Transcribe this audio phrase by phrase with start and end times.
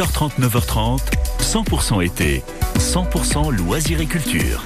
[0.00, 0.98] 8h30, 9h30,
[1.40, 2.40] 100% été,
[2.78, 4.64] 100% loisirs et culture.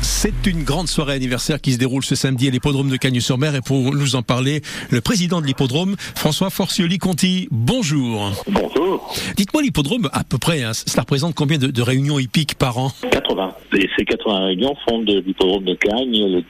[0.00, 3.60] C'est une grande soirée anniversaire qui se déroule ce samedi à l'hippodrome de Cagnes-sur-Mer et
[3.60, 7.48] pour nous en parler, le président de l'hippodrome, François Forcioli-Conti.
[7.50, 8.32] Bonjour.
[8.48, 9.14] Bonjour.
[9.36, 12.92] Dites-moi l'hippodrome, à peu près, hein, ça représente combien de, de, réunions hippiques par an?
[13.10, 13.52] 80.
[13.74, 16.42] Et ces 80 réunions font de l'hippodrome de Cagnes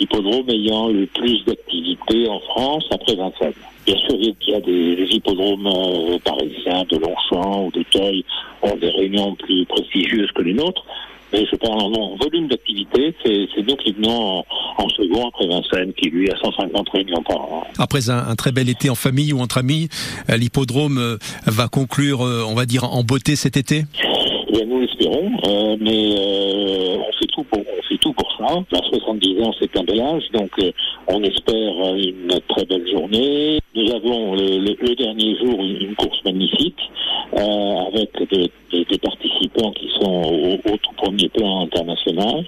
[0.00, 3.52] l'hippodrome ayant le plus d'activités en France après Vincennes.
[3.88, 8.22] Bien sûr, il y a des, hippodromes euh, parisiens de Longchamp ou de Teuil
[8.60, 10.84] ont des réunions plus prestigieuses que les nôtres,
[11.32, 14.44] mais je parle en volume d'activité, c'est nous qui venons
[14.76, 17.64] en, second après Vincennes, qui lui a 150 réunions par an.
[17.78, 19.88] Après un, très bel été en famille ou entre amis,
[20.28, 23.84] euh, l'hippodrome euh, va conclure, euh, on va dire, en beauté cet été?
[24.50, 25.30] Eh nous l'espérons,
[25.80, 26.14] mais
[26.98, 28.46] on fait tout pour on fait tout pour ça.
[28.76, 30.50] À 70 ans, c'est un bel âge, donc
[31.08, 33.60] on espère une très belle journée.
[33.74, 36.78] Nous avons le, dernier jour une, course magnifique
[37.32, 42.44] avec des participants qui sont au, au tout premier plan international.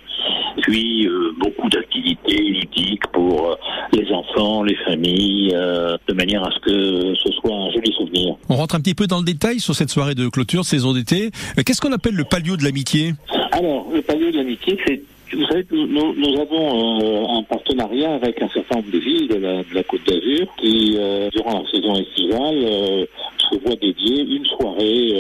[0.62, 3.55] Puis euh, beaucoup d'activités ludiques pour euh,
[3.93, 8.37] les enfants, les familles, euh, de manière à ce que ce soit un joli souvenir.
[8.49, 11.31] On rentre un petit peu dans le détail sur cette soirée de clôture, saison d'été.
[11.65, 13.15] Qu'est-ce qu'on appelle le palio de l'amitié?
[13.53, 18.48] Alors, le palio de l'amitié, c'est vous savez, nous, nous avons un partenariat avec un
[18.48, 20.98] certain nombre de villes de la, de la Côte d'Azur qui,
[21.33, 23.06] durant la saison estivale,
[23.50, 25.14] se voient dédier une soirée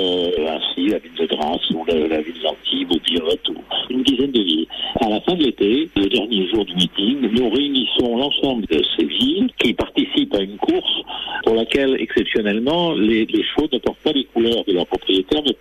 [0.48, 3.54] ainsi, la ville de Grasse ou la, ville d'Antibes ou Biot ou
[3.90, 4.66] une dizaine de villes.
[5.00, 9.04] À la fin de l'été, le dernier jour du meeting, nous réunissons l'ensemble de ces
[9.04, 11.02] villes qui participent à une course
[11.44, 15.54] pour laquelle, exceptionnellement, les, les chevaux ne portent pas les couleurs de leur propriétaire, mais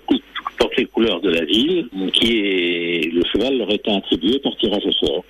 [0.79, 4.91] les couleurs de la ville, qui est le cheval leur est attribué par tirage au
[4.91, 5.23] sort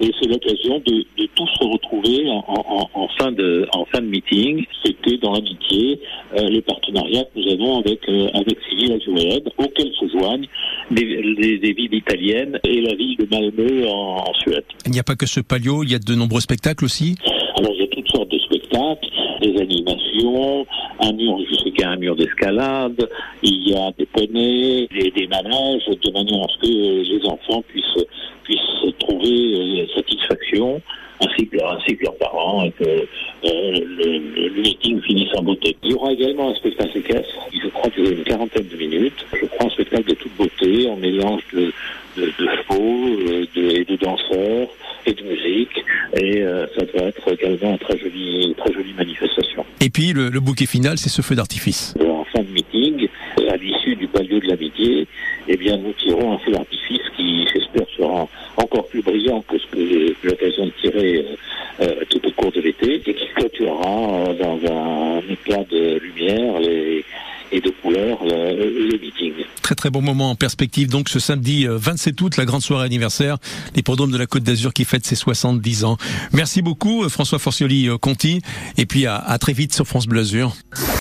[0.00, 4.00] et c'est l'occasion de, de, tous se retrouver en, en, en, fin de en fin
[4.00, 4.64] de meeting.
[4.84, 6.00] C'était dans l'amitié
[6.36, 10.46] euh, les partenariats que nous avons avec euh, avec Civil Azured, auxquels se joignent
[10.90, 14.64] des, des, villes italiennes et la ville de Malmö en, en Suède.
[14.86, 17.16] Il n'y a pas que ce palio, il y a de nombreux spectacles aussi?
[17.56, 19.08] Alors il y a toutes sortes de spectacles,
[19.40, 20.66] des animations,
[21.00, 23.08] un mur, je qu'il y un mur d'escalade,
[23.42, 27.62] il y a des poneys, des, des manèges, de manière à ce que les enfants
[27.68, 28.06] puissent
[28.44, 30.80] puissent trouver euh, satisfaction
[31.20, 33.06] ainsi que, ainsi que leurs parents et que euh,
[33.44, 35.76] le, meeting finisse en beauté.
[35.82, 39.26] Il y aura également un spectacle équestre je crois durer une quarantaine de minutes.
[39.32, 41.72] Je crois un spectacle de toute beauté, en mélange de,
[42.16, 43.06] de, de chevaux
[43.56, 44.68] euh, danseurs
[45.06, 45.84] et de musique.
[46.16, 49.64] Et euh, ça doit être également une très jolie, très jolie manifestation.
[49.80, 51.94] Et puis le, le bouquet final, c'est ce feu d'artifice.
[52.00, 53.08] En fin de meeting,
[53.48, 55.06] à l'issue du palio de l'amitié,
[55.46, 59.66] eh bien nous tirons un feu d'artifice qui, j'espère, sera encore plus brillant que ce
[59.66, 63.28] que j'ai eu l'occasion de tirer euh, euh, tout au cours de l'été et qui
[63.36, 67.04] clôturera euh, dans un éclat de lumière les,
[67.52, 69.32] et de couleurs le, le, meeting.
[69.62, 70.88] Très très bon moment en perspective.
[70.88, 73.38] Donc ce samedi 27 août, la grande soirée anniversaire,
[73.74, 75.96] l'hippodrome de la Côte d'Azur qui fête ses 70 ans.
[76.32, 78.40] Merci beaucoup François Forcioli-Conti
[78.76, 80.54] et puis à, à très vite sur France Bleu Azur.